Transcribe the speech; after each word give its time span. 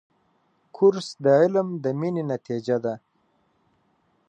کورس 0.75 1.07
د 1.23 1.25
علم 1.41 1.67
د 1.83 1.85
مینې 1.99 2.23
نتیجه 2.33 2.75
ده. 2.83 2.93